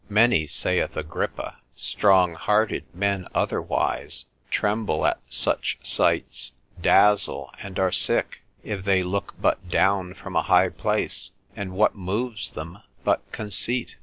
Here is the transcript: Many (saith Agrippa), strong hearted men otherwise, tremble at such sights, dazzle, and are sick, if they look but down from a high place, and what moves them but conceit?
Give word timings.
Many 0.09 0.47
(saith 0.47 0.97
Agrippa), 0.97 1.57
strong 1.75 2.33
hearted 2.33 2.85
men 2.91 3.27
otherwise, 3.35 4.25
tremble 4.49 5.05
at 5.05 5.19
such 5.29 5.77
sights, 5.83 6.53
dazzle, 6.81 7.51
and 7.61 7.77
are 7.77 7.91
sick, 7.91 8.39
if 8.63 8.83
they 8.83 9.03
look 9.03 9.35
but 9.39 9.69
down 9.69 10.15
from 10.15 10.35
a 10.35 10.41
high 10.41 10.69
place, 10.69 11.29
and 11.55 11.73
what 11.73 11.93
moves 11.95 12.49
them 12.53 12.79
but 13.03 13.31
conceit? 13.31 13.97